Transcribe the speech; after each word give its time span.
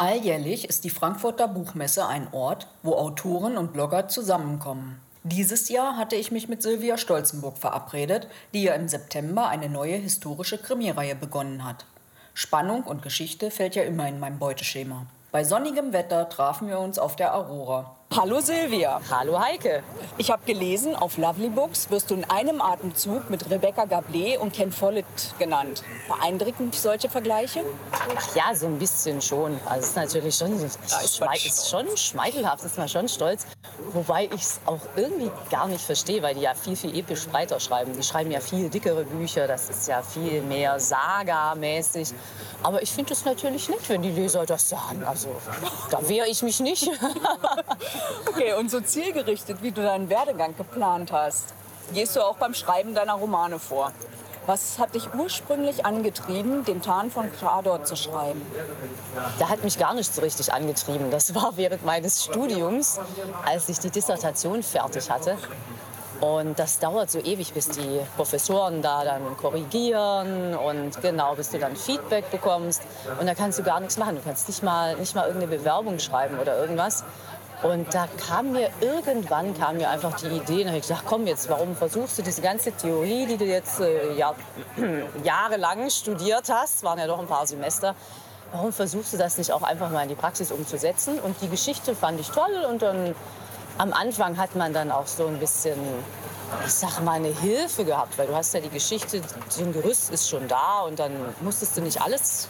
Alljährlich 0.00 0.68
ist 0.68 0.84
die 0.84 0.90
Frankfurter 0.90 1.48
Buchmesse 1.48 2.06
ein 2.06 2.32
Ort, 2.32 2.68
wo 2.84 2.94
Autoren 2.94 3.58
und 3.58 3.72
Blogger 3.72 4.06
zusammenkommen. 4.06 5.00
Dieses 5.24 5.68
Jahr 5.68 5.96
hatte 5.96 6.14
ich 6.14 6.30
mich 6.30 6.48
mit 6.48 6.62
Sylvia 6.62 6.96
Stolzenburg 6.96 7.58
verabredet, 7.58 8.28
die 8.54 8.62
ja 8.62 8.74
im 8.74 8.86
September 8.86 9.48
eine 9.48 9.68
neue 9.68 9.96
historische 9.96 10.56
Krimireihe 10.56 11.16
begonnen 11.16 11.64
hat. 11.64 11.84
Spannung 12.32 12.84
und 12.84 13.02
Geschichte 13.02 13.50
fällt 13.50 13.74
ja 13.74 13.82
immer 13.82 14.08
in 14.08 14.20
mein 14.20 14.38
Beuteschema. 14.38 15.06
Bei 15.32 15.42
sonnigem 15.42 15.92
Wetter 15.92 16.28
trafen 16.28 16.68
wir 16.68 16.78
uns 16.78 17.00
auf 17.00 17.16
der 17.16 17.34
Aurora. 17.34 17.97
Hallo 18.16 18.40
Silvia. 18.40 19.00
Hallo 19.10 19.38
Heike. 19.38 19.82
Ich 20.16 20.30
habe 20.30 20.42
gelesen, 20.46 20.96
auf 20.96 21.18
Lovely 21.18 21.50
Books 21.50 21.90
wirst 21.90 22.10
du 22.10 22.14
in 22.14 22.24
einem 22.24 22.62
Atemzug 22.62 23.28
mit 23.28 23.48
Rebecca 23.50 23.84
Gablé 23.84 24.38
und 24.38 24.54
Ken 24.54 24.72
Follett 24.72 25.04
genannt. 25.38 25.82
Beeindrucken 26.08 26.70
dich 26.70 26.80
solche 26.80 27.10
Vergleiche? 27.10 27.60
Ja, 28.34 28.54
so 28.54 28.66
ein 28.66 28.78
bisschen 28.78 29.20
schon. 29.20 29.60
Also 29.66 29.80
es 29.82 29.88
ist 29.88 29.96
natürlich 29.96 30.34
schon, 30.34 30.58
Ja, 30.58 30.66
ist 31.00 31.16
schme 31.16 31.36
ist 31.36 31.68
schon 31.68 31.96
schmeichelhaft, 31.96 32.64
ist 32.64 32.78
man 32.78 32.88
schon 32.88 33.08
stolz. 33.08 33.46
Wobei 33.92 34.24
ich 34.26 34.42
es 34.42 34.60
auch 34.66 34.80
irgendwie 34.96 35.30
gar 35.50 35.68
nicht 35.68 35.84
verstehe, 35.84 36.22
weil 36.22 36.34
die 36.34 36.42
ja 36.42 36.54
viel, 36.54 36.76
viel 36.76 36.96
episch 36.96 37.26
breiter 37.26 37.60
schreiben. 37.60 37.92
Die 37.96 38.02
schreiben 38.02 38.30
ja 38.30 38.40
viel 38.40 38.68
dickere 38.68 39.04
Bücher, 39.04 39.46
das 39.46 39.70
ist 39.70 39.88
ja 39.88 40.02
viel 40.02 40.42
mehr 40.42 40.80
Saga-mäßig. 40.80 42.12
Aber 42.62 42.82
ich 42.82 42.90
finde 42.90 43.12
es 43.12 43.24
natürlich 43.24 43.68
nett, 43.68 43.88
wenn 43.88 44.02
die 44.02 44.10
Leser 44.10 44.44
das 44.46 44.68
sagen. 44.68 45.04
Also 45.04 45.28
da 45.90 46.06
wehre 46.08 46.28
ich 46.28 46.42
mich 46.42 46.60
nicht. 46.60 46.90
Okay, 48.28 48.52
und 48.54 48.70
so 48.70 48.80
zielgerichtet, 48.80 49.62
wie 49.62 49.72
du 49.72 49.82
deinen 49.82 50.08
Werdegang 50.10 50.56
geplant 50.56 51.10
hast, 51.10 51.54
gehst 51.92 52.14
du 52.14 52.20
auch 52.20 52.36
beim 52.36 52.54
Schreiben 52.54 52.94
deiner 52.94 53.14
Romane 53.14 53.58
vor. 53.58 53.92
Was 54.48 54.78
hat 54.78 54.94
dich 54.94 55.12
ursprünglich 55.12 55.84
angetrieben, 55.84 56.64
den 56.64 56.80
Tarn 56.80 57.10
von 57.10 57.30
Chador 57.38 57.84
zu 57.84 57.96
schreiben? 57.96 58.40
Da 59.38 59.50
hat 59.50 59.62
mich 59.62 59.78
gar 59.78 59.92
nicht 59.92 60.14
so 60.14 60.22
richtig 60.22 60.54
angetrieben. 60.54 61.10
Das 61.10 61.34
war 61.34 61.58
während 61.58 61.84
meines 61.84 62.24
Studiums, 62.24 62.98
als 63.44 63.68
ich 63.68 63.78
die 63.78 63.90
Dissertation 63.90 64.62
fertig 64.62 65.10
hatte. 65.10 65.36
Und 66.22 66.58
das 66.58 66.78
dauert 66.78 67.10
so 67.10 67.18
ewig, 67.18 67.52
bis 67.52 67.68
die 67.68 68.00
Professoren 68.16 68.80
da 68.80 69.04
dann 69.04 69.36
korrigieren 69.36 70.54
und 70.54 70.98
genau, 71.02 71.34
bis 71.34 71.50
du 71.50 71.58
dann 71.58 71.76
Feedback 71.76 72.30
bekommst. 72.30 72.80
Und 73.20 73.26
da 73.26 73.34
kannst 73.34 73.58
du 73.58 73.62
gar 73.62 73.80
nichts 73.80 73.98
machen. 73.98 74.16
Du 74.16 74.22
kannst 74.22 74.48
nicht 74.48 74.62
mal, 74.62 74.96
nicht 74.96 75.14
mal 75.14 75.26
irgendeine 75.26 75.58
Bewerbung 75.58 75.98
schreiben 75.98 76.38
oder 76.38 76.58
irgendwas. 76.58 77.04
Und 77.62 77.92
da 77.92 78.06
kam 78.28 78.52
mir 78.52 78.70
irgendwann 78.80 79.58
kam 79.58 79.78
mir 79.78 79.90
einfach 79.90 80.16
die 80.16 80.28
Idee, 80.28 80.62
da 80.62 80.68
habe 80.68 80.78
ich 80.78 80.86
gesagt, 80.86 81.02
komm 81.06 81.26
jetzt, 81.26 81.48
warum 81.48 81.74
versuchst 81.74 82.16
du 82.18 82.22
diese 82.22 82.40
ganze 82.40 82.70
Theorie, 82.70 83.26
die 83.26 83.36
du 83.36 83.44
jetzt 83.44 83.80
äh, 83.80 84.14
Jahr, 84.14 84.36
jahrelang 85.24 85.90
studiert 85.90 86.48
hast, 86.50 86.84
waren 86.84 87.00
ja 87.00 87.08
doch 87.08 87.18
ein 87.18 87.26
paar 87.26 87.46
Semester, 87.48 87.96
warum 88.52 88.72
versuchst 88.72 89.12
du 89.12 89.16
das 89.16 89.38
nicht 89.38 89.52
auch 89.52 89.62
einfach 89.62 89.90
mal 89.90 90.02
in 90.02 90.08
die 90.08 90.14
Praxis 90.14 90.52
umzusetzen? 90.52 91.18
Und 91.18 91.40
die 91.42 91.48
Geschichte 91.48 91.96
fand 91.96 92.20
ich 92.20 92.30
toll 92.30 92.64
und 92.70 92.82
dann 92.82 93.14
am 93.76 93.92
Anfang 93.92 94.36
hat 94.38 94.54
man 94.54 94.72
dann 94.72 94.92
auch 94.92 95.06
so 95.06 95.26
ein 95.26 95.40
bisschen, 95.40 95.78
ich 96.64 96.72
sag 96.72 97.00
mal, 97.02 97.12
eine 97.12 97.28
Hilfe 97.28 97.84
gehabt, 97.84 98.18
weil 98.18 98.28
du 98.28 98.36
hast 98.36 98.54
ja 98.54 98.60
die 98.60 98.70
Geschichte, 98.70 99.20
so 99.48 99.62
ein 99.62 99.72
Gerüst 99.72 100.10
ist 100.10 100.28
schon 100.28 100.46
da 100.46 100.82
und 100.82 100.98
dann 100.98 101.12
musstest 101.40 101.76
du 101.76 101.80
nicht 101.80 102.00
alles 102.00 102.48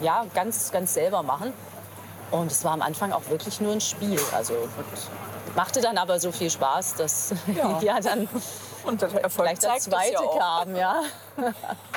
ja, 0.00 0.24
ganz, 0.34 0.70
ganz 0.70 0.94
selber 0.94 1.22
machen. 1.22 1.52
Und 2.30 2.50
es 2.50 2.64
war 2.64 2.72
am 2.72 2.82
Anfang 2.82 3.12
auch 3.12 3.28
wirklich 3.28 3.60
nur 3.60 3.72
ein 3.72 3.80
Spiel. 3.80 4.18
Also 4.32 4.54
machte 5.54 5.80
dann 5.80 5.96
aber 5.98 6.18
so 6.20 6.32
viel 6.32 6.50
Spaß, 6.50 6.94
dass 6.94 7.34
Ja. 7.54 7.78
ja, 7.82 8.00
dann 8.00 8.28
Und 8.84 9.02
der 9.02 9.08
Erfolg 9.22 9.48
gleich 9.48 9.58
der 9.58 9.76
zweite 9.78 10.12
ja 10.24 10.38
kam. 10.38 10.76
Ja. 10.76 11.02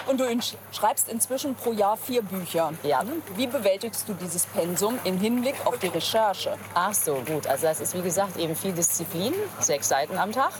Und 0.08 0.20
du 0.20 0.26
in- 0.26 0.42
schreibst 0.72 1.10
inzwischen 1.10 1.56
pro 1.56 1.72
Jahr 1.72 1.98
vier 1.98 2.22
Bücher. 2.22 2.72
Ja. 2.84 3.02
Wie 3.36 3.48
bewältigst 3.48 4.08
du 4.08 4.14
dieses 4.14 4.46
Pensum 4.48 4.98
im 5.04 5.18
Hinblick 5.20 5.56
auf 5.66 5.78
die 5.80 5.88
Recherche? 5.88 6.58
Ach 6.74 6.94
so, 6.94 7.16
gut. 7.28 7.48
Also 7.48 7.68
das 7.68 7.80
ist 7.80 7.94
wie 7.96 8.02
gesagt 8.02 8.38
eben 8.38 8.56
viel 8.56 8.72
Disziplin, 8.74 9.34
sechs 9.60 9.88
Seiten 9.90 10.18
am 10.18 10.32
Tag. 10.32 10.52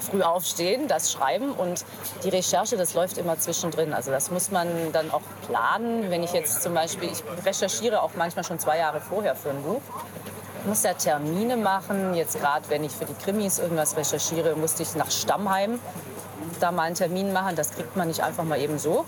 Früh 0.00 0.22
aufstehen, 0.22 0.88
das 0.88 1.12
Schreiben 1.12 1.52
und 1.52 1.84
die 2.22 2.28
Recherche, 2.28 2.76
das 2.76 2.94
läuft 2.94 3.18
immer 3.18 3.38
zwischendrin. 3.38 3.92
Also 3.92 4.10
das 4.10 4.30
muss 4.30 4.50
man 4.50 4.68
dann 4.92 5.10
auch 5.10 5.22
planen. 5.46 6.10
Wenn 6.10 6.22
ich 6.22 6.32
jetzt 6.32 6.62
zum 6.62 6.74
Beispiel, 6.74 7.10
ich 7.10 7.22
recherchiere 7.44 8.02
auch 8.02 8.10
manchmal 8.16 8.44
schon 8.44 8.58
zwei 8.58 8.78
Jahre 8.78 9.00
vorher 9.00 9.34
für 9.34 9.50
ein 9.50 9.62
Buch. 9.62 9.82
Muss 10.66 10.82
ja 10.82 10.94
Termine 10.94 11.56
machen. 11.56 12.14
Jetzt 12.14 12.40
gerade, 12.40 12.68
wenn 12.70 12.84
ich 12.84 12.92
für 12.92 13.04
die 13.04 13.14
Krimis 13.14 13.58
irgendwas 13.58 13.96
recherchiere, 13.96 14.56
musste 14.56 14.82
ich 14.82 14.94
nach 14.94 15.10
Stammheim 15.10 15.78
da 16.60 16.72
mal 16.72 16.84
einen 16.84 16.94
Termin 16.94 17.32
machen. 17.32 17.56
Das 17.56 17.72
kriegt 17.72 17.96
man 17.96 18.08
nicht 18.08 18.22
einfach 18.22 18.44
mal 18.44 18.60
eben 18.60 18.78
so. 18.78 19.04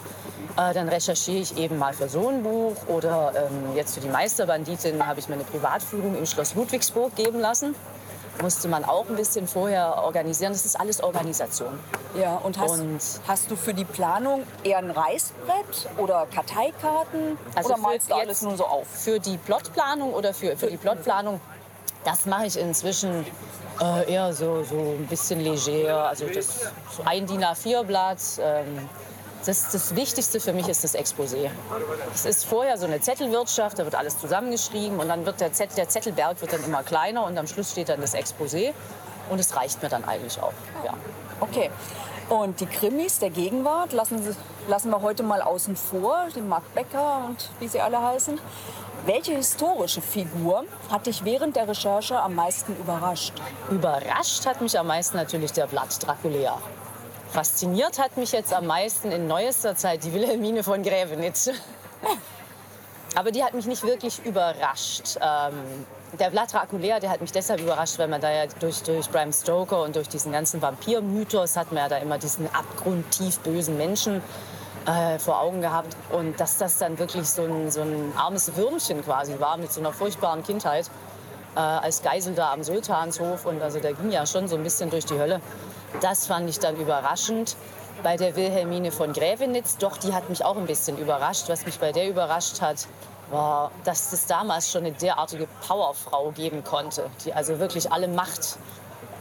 Äh, 0.57 0.73
dann 0.75 0.89
recherchiere 0.89 1.39
ich 1.39 1.57
eben 1.57 1.79
mal 1.79 1.93
für 1.93 2.09
so 2.09 2.29
ein 2.29 2.43
Buch. 2.43 2.77
Oder 2.89 3.33
ähm, 3.37 3.77
jetzt 3.77 3.95
für 3.95 4.01
die 4.01 4.09
Meisterbanditin 4.09 5.07
habe 5.07 5.21
ich 5.21 5.29
mir 5.29 5.35
eine 5.35 5.45
Privatführung 5.45 6.17
im 6.17 6.27
Schloss 6.27 6.55
Ludwigsburg 6.55 7.15
geben 7.17 7.41
lassen. 7.41 7.75
Musste 8.43 8.69
man 8.69 8.85
auch 8.85 9.09
ein 9.09 9.17
bisschen 9.17 9.49
vorher 9.49 10.03
organisieren. 10.03 10.53
Das 10.53 10.65
ist 10.67 10.79
alles 10.79 11.03
Organisation. 11.03 11.79
Ja, 12.19 12.37
und 12.37 12.59
hast, 12.59 12.71
Und- 12.81 13.01
hast 13.27 13.51
du 13.51 13.57
für 13.57 13.73
die 13.75 13.85
Planung 13.85 14.43
eher 14.63 14.79
ein 14.79 14.91
Reißbrett 14.91 15.89
oder 15.99 16.27
Karteikarten? 16.33 17.39
Also 17.55 17.71
oder 17.71 17.79
malst 17.79 18.11
du 18.11 18.15
alles 18.15 18.43
nur 18.43 18.57
so 18.57 18.67
auf? 18.67 18.87
Für 18.89 19.19
die 19.19 19.39
Plotplanung 19.39 20.13
oder 20.13 20.35
für, 20.35 20.57
für 20.57 20.67
die 20.67 20.77
Plotplanung, 20.77 21.41
das 22.05 22.27
mache 22.27 22.47
ich 22.47 22.59
inzwischen 22.59 23.27
äh, 23.81 24.13
eher 24.13 24.33
so, 24.33 24.63
so 24.65 24.77
ein 24.77 25.07
bisschen 25.09 25.41
leger. 25.41 26.09
Also 26.09 26.27
das, 26.27 26.61
so 26.97 27.03
ein 27.05 27.27
DIN 27.27 27.43
A4-Blatt. 27.45 28.19
Ähm, 28.41 28.89
das, 29.47 29.71
das 29.71 29.95
Wichtigste 29.95 30.41
für 30.41 30.53
mich 30.53 30.69
ist 30.69 30.85
das 30.85 30.95
Exposé. 30.95 31.51
Es 32.15 32.25
ist 32.25 32.45
vorher 32.45 32.77
so 32.79 32.87
eine 32.87 33.01
Zettelwirtschaft, 33.01 33.79
da 33.79 33.85
wird 33.85 33.95
alles 33.95 34.19
zusammengeschrieben 34.19 34.99
und 34.99 35.09
dann 35.09 35.25
wird 35.25 35.41
der, 35.41 35.53
Zettel, 35.53 35.77
der 35.77 35.89
Zettelberg 35.89 36.41
wird 36.41 36.53
dann 36.53 36.65
immer 36.65 36.83
kleiner 36.83 37.25
und 37.25 37.39
am 37.39 37.47
Schluss 37.47 37.73
steht 37.73 37.89
dann 37.89 38.01
das 38.01 38.15
Exposé 38.15 38.73
und 39.31 39.39
es 39.39 39.55
reicht 39.57 39.83
mir 39.83 39.89
dann 39.89 40.05
eigentlich 40.05 40.41
auch. 40.41 40.53
Ja. 40.85 40.95
Okay. 41.41 41.71
Und 42.29 42.59
die 42.59 42.67
Krimis 42.67 43.21
der 43.21 43.31
Gegenwart 43.31 43.93
lassen, 43.93 44.37
lassen 44.67 44.91
wir 44.91 45.01
heute 45.01 45.23
mal 45.23 45.41
außen 45.43 45.77
vor, 45.77 46.27
den 46.35 46.49
Mark 46.49 46.75
Becker 46.75 47.25
und 47.27 47.51
wie 47.61 47.69
sie 47.69 47.81
alle 47.81 48.03
heißen. 48.03 48.41
Welche 49.05 49.37
historische 49.37 50.03
Figur 50.03 50.65
hat 50.91 51.07
dich 51.07 51.25
während 51.25 51.55
der 51.55 51.69
Recherche 51.69 52.19
am 52.19 52.35
meisten 52.35 52.75
überrascht? 52.77 53.35
Überrascht 53.71 54.45
hat 54.47 54.61
mich 54.61 54.77
am 54.77 54.89
meisten 54.89 55.17
natürlich 55.17 55.53
der 55.53 55.69
Blatt 55.69 56.05
Draculea. 56.05 56.59
Fasziniert 57.37 57.99
hat 57.99 58.17
mich 58.17 58.33
jetzt 58.33 58.55
am 58.55 58.65
meisten 58.65 59.13
in 59.13 59.27
neuester 59.27 59.77
Zeit 59.77 60.03
die 60.05 60.15
Wilhelmine 60.15 60.63
von 60.63 60.83
Grävenitz. 60.83 61.51
Aber 63.15 63.31
die 63.31 63.45
hat 63.45 63.53
mich 63.53 63.67
nicht 63.67 63.83
wirklich 63.83 64.25
überrascht. 64.25 65.19
Ähm, 65.21 65.85
der 66.19 66.31
Vlad 66.31 66.51
Draculea, 66.51 66.99
der 66.99 67.11
hat 67.11 67.21
mich 67.21 67.33
deshalb 67.33 67.61
überrascht, 67.61 67.99
weil 67.99 68.09
man 68.09 68.23
da 68.23 68.31
ja 68.31 68.47
durch, 68.59 68.83
durch 68.85 69.11
Bram 69.11 69.35
Stoker 69.35 69.83
und 69.83 69.97
durch 69.97 70.09
diesen 70.09 70.33
ganzen 70.33 70.63
Vampir-Mythos 70.63 71.59
hat 71.59 71.73
man 71.73 71.83
ja 71.83 71.89
da 71.91 71.99
immer 71.99 72.17
diesen 72.17 72.49
abgrundtief 72.55 73.39
bösen 73.41 73.77
Menschen 73.77 74.23
äh, 74.87 75.19
vor 75.19 75.39
Augen 75.39 75.61
gehabt. 75.61 75.95
Und 76.13 76.41
dass 76.41 76.57
das 76.57 76.79
dann 76.79 76.99
wirklich 76.99 77.29
so 77.29 77.43
ein, 77.43 77.71
so 77.71 77.83
ein 77.83 78.15
armes 78.17 78.57
Würmchen 78.57 79.05
quasi 79.05 79.39
war 79.39 79.59
mit 79.59 79.71
so 79.71 79.81
einer 79.81 79.93
furchtbaren 79.93 80.43
Kindheit 80.43 80.89
äh, 81.55 81.59
als 81.59 82.01
Geisel 82.01 82.35
da 82.35 82.55
am 82.55 82.63
Sultanshof. 82.63 83.45
Und 83.45 83.61
also 83.61 83.79
der 83.79 83.93
ging 83.93 84.11
ja 84.11 84.25
schon 84.25 84.49
so 84.49 84.57
ein 84.57 84.63
bisschen 84.63 84.89
durch 84.89 85.05
die 85.05 85.19
Hölle. 85.19 85.43
Das 86.01 86.27
fand 86.27 86.49
ich 86.49 86.59
dann 86.59 86.77
überraschend. 86.77 87.57
Bei 88.03 88.17
der 88.17 88.37
Wilhelmine 88.37 88.93
von 88.93 89.13
Grävenitz, 89.13 89.79
doch, 89.79 89.97
die 89.97 90.13
hat 90.13 90.29
mich 90.29 90.45
auch 90.45 90.57
ein 90.57 90.67
bisschen 90.67 90.99
überrascht. 90.99 91.49
Was 91.49 91.65
mich 91.65 91.79
bei 91.79 91.93
der 91.93 92.09
überrascht 92.09 92.61
hat, 92.61 92.87
war, 93.31 93.71
dass 93.85 94.13
es 94.13 94.27
damals 94.27 94.71
schon 94.71 94.85
eine 94.85 94.93
derartige 94.93 95.49
Powerfrau 95.67 96.31
geben 96.31 96.63
konnte, 96.63 97.09
die 97.25 97.33
also 97.33 97.59
wirklich 97.59 97.91
alle 97.91 98.09
Macht 98.09 98.59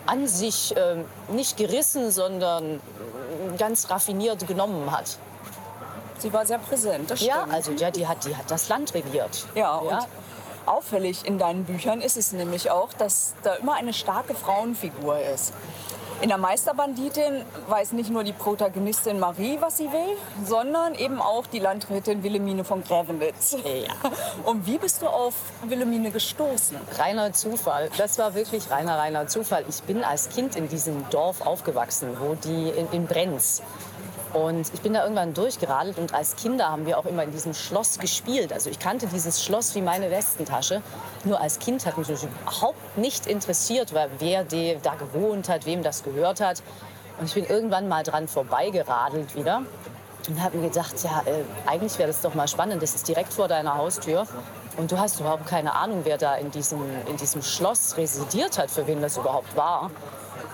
an 0.06 0.28
sich 0.28 0.76
ähm, 0.78 1.06
nicht 1.30 1.58
gerissen, 1.58 2.12
sondern 2.12 2.76
äh, 2.76 3.58
ganz 3.58 3.90
raffiniert 3.90 4.46
genommen 4.46 4.92
hat. 4.92 5.18
Sie 6.20 6.32
war 6.32 6.46
sehr 6.46 6.60
präsent, 6.60 7.10
das 7.10 7.22
Ja, 7.22 7.38
stimmt. 7.42 7.54
also 7.54 7.72
ja, 7.72 7.90
die 7.92 8.08
hat, 8.08 8.24
die 8.26 8.36
hat 8.36 8.52
das 8.52 8.70
Land 8.70 8.94
regiert. 8.94 9.48
Ja, 9.56 9.78
und 9.78 10.08
auffällig 10.66 11.26
in 11.26 11.40
deinen 11.40 11.64
Büchern 11.66 12.02
ist 12.02 12.18
es 12.18 12.32
nämlich 12.34 12.70
auch, 12.72 12.94
dass 12.94 13.34
da 13.44 13.56
immer 13.56 13.74
eine 13.76 13.94
starke 13.94 14.36
Frauenfigur 14.36 15.20
ist. 15.20 15.54
In 16.22 16.30
der 16.30 16.38
Meisterbanditin 16.38 17.44
weiß 17.68 17.92
nicht 17.92 18.10
nur 18.10 18.24
die 18.24 18.32
Protagonistin 18.32 19.20
Marie, 19.20 19.58
was 19.60 19.78
sie 19.78 19.92
will, 19.92 20.18
sondern 20.46 20.96
eben 20.96 21.22
auch 21.22 21.46
die 21.46 21.60
Landrätin 21.60 22.24
Wilhelmine 22.24 22.64
von 22.64 22.84
Grävenitz. 22.84 23.58
Ja. 23.64 23.94
Und 24.46 24.66
wie 24.66 24.78
bist 24.78 25.02
du 25.02 25.08
auf 25.08 25.34
Wilhelmine 25.64 26.12
gestoßen? 26.12 26.78
Reiner 26.98 27.34
Zufall. 27.34 27.90
Das 27.98 28.18
war 28.18 28.34
wirklich 28.34 28.72
reiner, 28.72 28.98
reiner 28.98 29.28
Zufall. 29.28 29.66
Ich 29.68 29.84
bin 29.84 30.04
als 30.04 30.30
Kind 30.30 30.56
in 30.56 30.70
diesem 30.70 31.08
Dorf 31.10 31.42
aufgewachsen, 31.42 32.18
wo 32.20 32.36
die 32.36 32.70
in, 32.70 32.88
in 32.92 33.08
Brenz. 33.08 33.62
Und 34.36 34.74
ich 34.74 34.82
bin 34.82 34.94
da 34.94 35.04
irgendwann 35.04 35.34
durchgeradelt 35.34 35.98
und 35.98 36.14
als 36.14 36.36
Kinder 36.36 36.70
haben 36.70 36.86
wir 36.86 37.00
auch 37.00 37.06
immer 37.06 37.24
in 37.24 37.32
diesem 37.32 37.54
Schloss 37.54 38.00
gespielt. 38.00 38.52
Also 38.52 38.70
ich 38.70 38.80
kannte 38.80 39.08
dieses 39.08 39.42
Schloss 39.42 39.74
wie 39.76 39.82
meine 39.82 40.12
Westentasche. 40.12 40.82
Nur 41.24 41.40
als 41.40 41.58
Kind 41.58 41.86
hat 41.86 41.98
mich 41.98 42.10
das 42.10 42.26
überhaupt 42.26 42.98
nicht 42.98 43.28
interessiert, 43.28 43.94
weil 43.94 44.10
wer 44.20 44.44
da 44.44 44.96
gewohnt 44.96 45.48
hat, 45.48 45.66
wem 45.66 45.84
das 45.84 46.04
gehört 46.04 46.42
hat. 46.42 46.62
Und 47.18 47.28
ich 47.28 47.34
bin 47.34 47.46
irgendwann 47.46 47.88
mal 47.88 48.04
dran 48.04 48.28
vorbeigeradelt 48.28 49.38
wieder 49.38 49.62
und 50.28 50.44
habe 50.44 50.58
mir 50.58 50.68
gedacht, 50.68 50.96
ja, 51.02 51.22
äh, 51.26 51.44
eigentlich 51.66 51.98
wäre 51.98 52.08
das 52.08 52.20
doch 52.20 52.34
mal 52.34 52.50
spannend. 52.50 52.84
Das 52.84 52.94
ist 52.94 53.08
direkt 53.08 53.32
vor 53.32 53.48
deiner 53.48 53.78
Haustür. 53.78 54.28
Und 54.76 54.92
du 54.92 55.00
hast 55.00 55.22
überhaupt 55.22 55.46
keine 55.46 55.74
Ahnung, 55.74 56.02
wer 56.04 56.18
da 56.18 56.36
in 56.36 56.52
diesem, 56.52 56.82
in 57.08 57.16
diesem 57.16 57.42
Schloss 57.42 57.96
residiert 57.96 58.58
hat, 58.58 58.70
für 58.70 58.86
wen 58.86 59.02
das 59.02 59.16
überhaupt 59.16 59.56
war. 59.56 59.92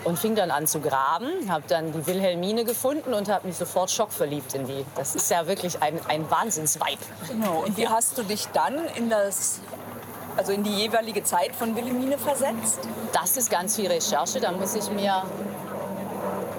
Und 0.03 0.17
fing 0.17 0.35
dann 0.35 0.49
an 0.49 0.65
zu 0.65 0.79
graben, 0.79 1.27
habe 1.49 1.63
dann 1.67 1.91
die 1.91 2.07
Wilhelmine 2.07 2.65
gefunden 2.65 3.13
und 3.13 3.29
habe 3.29 3.47
mich 3.47 3.57
sofort 3.57 3.91
schockverliebt 3.91 4.55
in 4.55 4.65
die. 4.65 4.83
Das 4.95 5.13
ist 5.13 5.29
ja 5.29 5.45
wirklich 5.45 5.81
ein, 5.81 5.99
ein 6.07 6.29
Wahnsinnsvibe. 6.29 7.03
Genau. 7.27 7.63
Und 7.65 7.77
wie 7.77 7.87
hast 7.87 8.17
du 8.17 8.23
dich 8.23 8.47
dann 8.47 8.83
in 8.95 9.11
das 9.11 9.59
also 10.37 10.53
in 10.53 10.63
die 10.63 10.73
jeweilige 10.73 11.23
Zeit 11.23 11.55
von 11.55 11.75
Wilhelmine 11.75 12.17
versetzt? 12.17 12.79
Das 13.13 13.37
ist 13.37 13.49
ganz 13.49 13.75
viel 13.75 13.87
Recherche. 13.87 14.39
Da 14.39 14.51
muss 14.51 14.75
ich 14.75 14.89
mir 14.91 15.23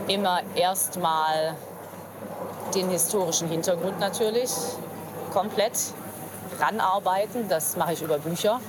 immer 0.09 0.41
erstmal 0.55 1.56
den 2.75 2.91
historischen 2.91 3.49
Hintergrund 3.49 3.99
natürlich 4.00 4.50
komplett 5.33 5.73
ranarbeiten. 6.61 7.49
Das 7.49 7.77
mache 7.77 7.94
ich 7.94 8.03
über 8.03 8.19
Bücher. 8.19 8.61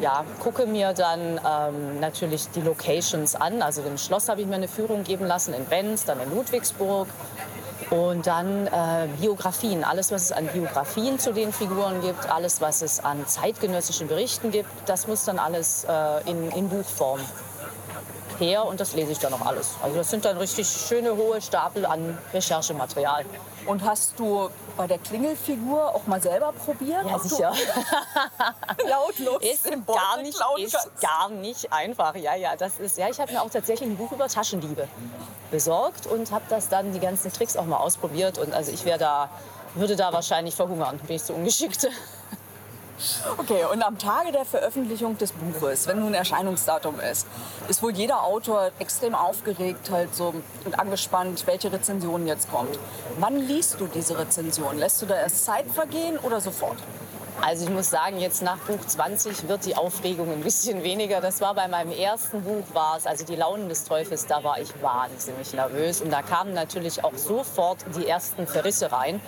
Ja, 0.00 0.24
gucke 0.38 0.66
mir 0.66 0.92
dann 0.92 1.40
ähm, 1.44 1.98
natürlich 1.98 2.48
die 2.50 2.60
Locations 2.60 3.34
an. 3.34 3.62
Also 3.62 3.82
im 3.82 3.98
Schloss 3.98 4.28
habe 4.28 4.40
ich 4.40 4.46
mir 4.46 4.54
eine 4.54 4.68
Führung 4.68 5.02
geben 5.02 5.26
lassen 5.26 5.54
in 5.54 5.64
Benz, 5.64 6.04
dann 6.04 6.20
in 6.20 6.30
Ludwigsburg. 6.30 7.08
Und 7.90 8.26
dann 8.26 8.66
äh, 8.66 9.08
Biografien, 9.18 9.82
alles 9.82 10.12
was 10.12 10.24
es 10.24 10.32
an 10.32 10.46
Biografien 10.48 11.18
zu 11.18 11.32
den 11.32 11.52
Figuren 11.52 12.00
gibt, 12.02 12.30
alles 12.30 12.60
was 12.60 12.82
es 12.82 13.00
an 13.00 13.26
zeitgenössischen 13.26 14.08
Berichten 14.08 14.50
gibt, 14.50 14.68
das 14.86 15.06
muss 15.06 15.24
dann 15.24 15.38
alles 15.38 15.84
äh, 15.84 16.30
in, 16.30 16.50
in 16.50 16.68
Buchform 16.68 17.20
her 18.38 18.64
und 18.64 18.80
das 18.80 18.94
lese 18.94 19.12
ich 19.12 19.18
dann 19.18 19.32
auch 19.34 19.44
alles. 19.44 19.74
Also 19.82 19.96
das 19.96 20.10
sind 20.10 20.24
dann 20.24 20.36
richtig 20.36 20.66
schöne 20.66 21.16
hohe 21.16 21.40
Stapel 21.40 21.86
an 21.86 22.18
Recherchematerial. 22.32 23.24
Und 23.66 23.84
hast 23.84 24.18
du 24.18 24.48
bei 24.76 24.86
der 24.86 24.98
Klingelfigur 24.98 25.94
auch 25.94 26.06
mal 26.06 26.22
selber 26.22 26.52
probiert? 26.52 27.04
Ja, 27.06 27.18
sicher. 27.18 27.52
lautlos 28.88 29.42
ist 29.42 29.64
gar 29.86 30.22
nicht, 30.22 30.38
ist 30.58 30.90
gar 31.00 31.28
nicht 31.28 31.72
einfach. 31.72 32.14
Ja, 32.16 32.34
ja, 32.34 32.56
das 32.56 32.78
ist, 32.78 32.96
ja, 32.96 33.08
ich 33.08 33.20
habe 33.20 33.32
mir 33.32 33.42
auch 33.42 33.50
tatsächlich 33.50 33.90
ein 33.90 33.96
Buch 33.96 34.12
über 34.12 34.28
Taschendiebe 34.28 34.88
besorgt 35.50 36.06
und 36.06 36.30
habe 36.30 36.44
das 36.48 36.68
dann 36.68 36.92
die 36.92 37.00
ganzen 37.00 37.32
Tricks 37.32 37.56
auch 37.56 37.66
mal 37.66 37.78
ausprobiert. 37.78 38.38
Und 38.38 38.54
also 38.54 38.72
ich 38.72 38.84
wäre 38.84 38.98
da, 38.98 39.28
würde 39.74 39.96
da 39.96 40.12
wahrscheinlich 40.12 40.54
verhungern, 40.54 40.98
bin 41.06 41.16
ich 41.16 41.22
so 41.22 41.34
ungeschickt. 41.34 41.88
Okay, 43.36 43.64
und 43.72 43.82
am 43.82 43.98
Tage 43.98 44.32
der 44.32 44.44
Veröffentlichung 44.44 45.16
des 45.18 45.32
Buches, 45.32 45.86
wenn 45.86 46.00
nun 46.00 46.14
Erscheinungsdatum 46.14 46.98
ist, 47.00 47.26
ist 47.68 47.82
wohl 47.82 47.92
jeder 47.92 48.24
Autor 48.24 48.70
extrem 48.78 49.14
aufgeregt 49.14 49.90
halt 49.90 50.14
so 50.14 50.34
und 50.64 50.78
angespannt, 50.78 51.46
welche 51.46 51.72
Rezension 51.72 52.26
jetzt 52.26 52.50
kommt. 52.50 52.78
Wann 53.18 53.36
liest 53.36 53.80
du 53.80 53.86
diese 53.86 54.18
Rezension? 54.18 54.78
Lässt 54.78 55.00
du 55.02 55.06
da 55.06 55.14
erst 55.14 55.44
Zeit 55.44 55.66
vergehen 55.72 56.18
oder 56.18 56.40
sofort? 56.40 56.78
Also 57.40 57.64
ich 57.64 57.70
muss 57.70 57.88
sagen, 57.88 58.18
jetzt 58.18 58.42
nach 58.42 58.58
Buch 58.58 58.80
20 58.84 59.46
wird 59.48 59.64
die 59.64 59.76
Aufregung 59.76 60.32
ein 60.32 60.40
bisschen 60.40 60.82
weniger. 60.82 61.20
Das 61.20 61.40
war 61.40 61.54
bei 61.54 61.68
meinem 61.68 61.92
ersten 61.92 62.42
Buch, 62.42 62.64
war 62.72 62.96
es, 62.96 63.06
also 63.06 63.24
die 63.24 63.36
Launen 63.36 63.68
des 63.68 63.84
Teufels, 63.84 64.26
da 64.26 64.42
war 64.42 64.58
ich 64.58 64.70
wahnsinnig 64.82 65.52
nervös. 65.52 66.00
Und 66.00 66.10
da 66.10 66.22
kamen 66.22 66.52
natürlich 66.52 67.04
auch 67.04 67.14
sofort 67.14 67.78
die 67.96 68.08
ersten 68.08 68.48
Verrisse 68.48 68.90
rein. 68.90 69.20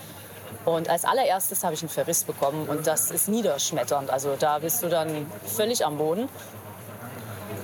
Und 0.65 0.89
als 0.89 1.05
allererstes 1.05 1.65
habe 1.65 1.75
ich 1.75 1.83
einen 1.83 1.89
Verriss 1.89 2.25
bekommen 2.25 2.69
und 2.69 2.87
das 2.87 3.11
ist 3.11 3.29
niederschmetternd. 3.29 4.11
Also 4.11 4.37
da 4.39 4.59
bist 4.59 4.83
du 4.83 4.89
dann 4.89 5.27
völlig 5.45 5.85
am 5.85 5.99
Boden. 5.99 6.29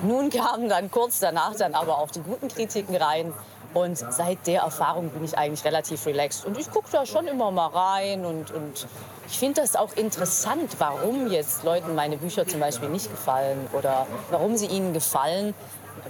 Nun 0.03 0.31
kamen 0.31 0.69
dann 0.69 0.91
kurz 0.91 1.21
danach 1.21 1.55
dann 1.57 1.75
aber 1.75 1.99
auch 1.99 2.11
die 2.11 2.21
guten 2.21 2.49
Kritiken 2.49 2.97
rein. 2.97 3.33
Und 3.75 3.99
seit 3.99 4.47
der 4.47 4.63
Erfahrung 4.63 5.11
bin 5.11 5.23
ich 5.25 5.37
eigentlich 5.37 5.65
relativ 5.65 6.07
relaxed. 6.07 6.47
Und 6.47 6.59
ich 6.59 6.71
gucke 6.71 6.89
da 6.91 7.05
schon 7.05 7.27
immer 7.27 7.51
mal 7.51 7.67
rein. 7.67 8.25
Und, 8.25 8.51
und 8.51 8.87
ich 9.29 9.39
finde 9.39 9.61
das 9.61 9.77
auch 9.77 9.93
interessant, 9.95 10.77
warum 10.79 11.31
jetzt 11.31 11.63
Leuten 11.63 11.95
meine 11.95 12.17
Bücher 12.17 12.47
zum 12.47 12.61
Beispiel 12.61 12.89
nicht 12.89 13.11
gefallen 13.11 13.69
oder 13.73 14.07
warum 14.31 14.57
sie 14.57 14.67
ihnen 14.67 14.95
gefallen 14.95 15.55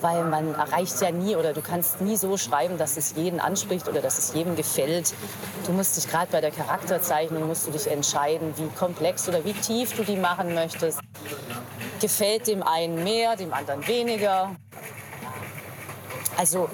weil 0.00 0.24
man 0.24 0.54
erreicht 0.54 1.00
ja 1.00 1.10
nie 1.10 1.36
oder 1.36 1.52
du 1.52 1.62
kannst 1.62 2.00
nie 2.00 2.16
so 2.16 2.36
schreiben, 2.36 2.78
dass 2.78 2.96
es 2.96 3.14
jeden 3.16 3.40
anspricht 3.40 3.88
oder 3.88 4.00
dass 4.00 4.18
es 4.18 4.34
jedem 4.34 4.56
gefällt. 4.56 5.14
Du 5.66 5.72
musst 5.72 5.96
dich 5.96 6.08
gerade 6.08 6.30
bei 6.30 6.40
der 6.40 6.50
Charakterzeichnung 6.50 7.46
musst 7.46 7.66
du 7.66 7.70
dich 7.70 7.90
entscheiden, 7.90 8.52
wie 8.56 8.68
komplex 8.78 9.28
oder 9.28 9.44
wie 9.44 9.52
tief 9.52 9.96
du 9.96 10.04
die 10.04 10.16
machen 10.16 10.54
möchtest. 10.54 11.00
Gefällt 12.00 12.46
dem 12.46 12.62
einen 12.62 13.02
mehr, 13.02 13.36
dem 13.36 13.52
anderen 13.52 13.86
weniger. 13.86 14.54
Also 16.36 16.68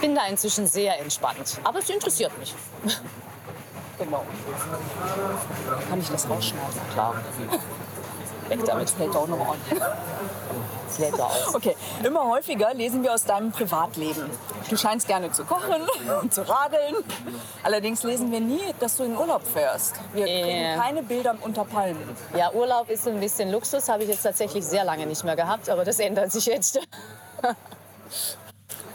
bin 0.00 0.14
da 0.14 0.26
inzwischen 0.26 0.66
sehr 0.66 1.00
entspannt, 1.00 1.58
aber 1.64 1.78
es 1.78 1.88
interessiert 1.88 2.36
mich. 2.38 2.54
Genau. 3.98 4.24
Kann 5.88 6.00
ich 6.00 6.10
das 6.10 6.28
rausschneiden? 6.28 6.80
Klar. 6.92 7.14
Weg 8.48 8.64
damit. 8.64 8.90
Fällt 8.90 9.16
auch 9.16 9.26
noch 9.26 9.52
an. 9.52 9.58
Lädt 10.98 11.20
aus. 11.20 11.54
Okay, 11.54 11.76
immer 12.04 12.28
häufiger 12.28 12.72
lesen 12.74 13.02
wir 13.02 13.12
aus 13.12 13.24
deinem 13.24 13.52
Privatleben. 13.52 14.30
Du 14.68 14.76
scheinst 14.76 15.06
gerne 15.06 15.30
zu 15.32 15.44
kochen 15.44 15.82
und 16.22 16.32
zu 16.32 16.48
radeln. 16.48 16.96
Allerdings 17.62 18.02
lesen 18.02 18.32
wir 18.32 18.40
nie, 18.40 18.74
dass 18.80 18.96
du 18.96 19.04
in 19.04 19.16
Urlaub 19.16 19.42
fährst. 19.46 19.96
Wir 20.12 20.24
kriegen 20.24 20.80
keine 20.80 21.02
Bilder 21.02 21.34
unter 21.42 21.64
Palmen. 21.64 22.16
Ja, 22.36 22.52
Urlaub 22.52 22.88
ist 22.90 23.06
ein 23.06 23.20
bisschen 23.20 23.50
Luxus, 23.50 23.88
habe 23.88 24.04
ich 24.04 24.08
jetzt 24.08 24.22
tatsächlich 24.22 24.64
sehr 24.64 24.84
lange 24.84 25.06
nicht 25.06 25.24
mehr 25.24 25.36
gehabt, 25.36 25.68
aber 25.68 25.84
das 25.84 25.98
ändert 25.98 26.32
sich 26.32 26.46
jetzt. 26.46 26.80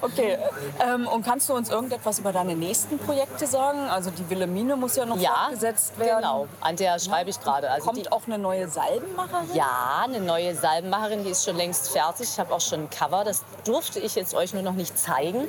Okay, 0.01 0.37
ähm, 0.83 1.07
und 1.07 1.23
kannst 1.23 1.47
du 1.49 1.53
uns 1.53 1.69
irgendetwas 1.69 2.19
über 2.19 2.31
deine 2.31 2.55
nächsten 2.55 2.97
Projekte 2.97 3.45
sagen? 3.45 3.79
Also 3.79 4.09
die 4.11 4.27
Wilhelmine 4.29 4.75
muss 4.75 4.95
ja 4.95 5.05
noch 5.05 5.17
ja, 5.17 5.31
fortgesetzt 5.31 5.97
werden. 5.99 6.21
genau. 6.21 6.47
An 6.59 6.75
der 6.75 6.99
schreibe 6.99 7.29
ich 7.29 7.39
gerade. 7.39 7.69
Also 7.69 7.85
Kommt 7.85 7.99
die, 7.99 8.11
auch 8.11 8.23
eine 8.25 8.37
neue 8.37 8.67
Salbenmacherin? 8.67 9.55
Ja, 9.55 10.03
eine 10.03 10.19
neue 10.19 10.55
Salbenmacherin, 10.55 11.23
die 11.23 11.29
ist 11.29 11.45
schon 11.45 11.57
längst 11.57 11.89
fertig. 11.89 12.29
Ich 12.31 12.39
habe 12.39 12.53
auch 12.53 12.61
schon 12.61 12.81
ein 12.81 12.89
Cover, 12.89 13.23
das 13.23 13.43
durfte 13.63 13.99
ich 13.99 14.15
jetzt 14.15 14.33
euch 14.33 14.53
nur 14.53 14.63
noch 14.63 14.73
nicht 14.73 14.97
zeigen. 14.97 15.47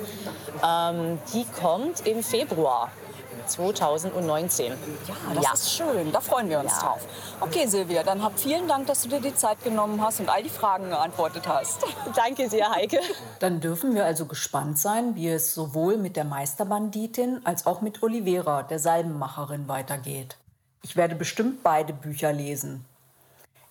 Ähm, 0.63 1.19
die 1.33 1.45
kommt 1.59 2.05
im 2.05 2.23
Februar. 2.23 2.91
2019. 3.47 4.67
Ja, 4.67 4.75
das 5.33 5.43
ja. 5.43 5.53
ist 5.53 5.71
schön. 5.71 6.11
Da 6.11 6.21
freuen 6.21 6.49
wir 6.49 6.59
uns 6.59 6.71
ja. 6.71 6.87
drauf. 6.87 7.01
Okay, 7.39 7.65
Silvia, 7.67 8.03
dann 8.03 8.23
hab 8.23 8.39
vielen 8.39 8.67
Dank, 8.67 8.87
dass 8.87 9.03
du 9.03 9.09
dir 9.09 9.21
die 9.21 9.35
Zeit 9.35 9.63
genommen 9.63 10.01
hast 10.01 10.19
und 10.19 10.29
all 10.29 10.43
die 10.43 10.49
Fragen 10.49 10.89
geantwortet 10.89 11.47
hast. 11.47 11.85
Danke 12.15 12.49
sehr, 12.49 12.69
Heike. 12.71 12.99
Dann 13.39 13.59
dürfen 13.59 13.95
wir 13.95 14.05
also 14.05 14.25
gespannt 14.25 14.77
sein, 14.77 15.15
wie 15.15 15.29
es 15.29 15.53
sowohl 15.53 15.97
mit 15.97 16.15
der 16.15 16.25
Meisterbanditin 16.25 17.41
als 17.43 17.65
auch 17.65 17.81
mit 17.81 18.01
Olivera, 18.03 18.63
der 18.63 18.79
Salbenmacherin, 18.79 19.67
weitergeht. 19.67 20.37
Ich 20.83 20.95
werde 20.95 21.15
bestimmt 21.15 21.63
beide 21.63 21.93
Bücher 21.93 22.33
lesen. 22.33 22.85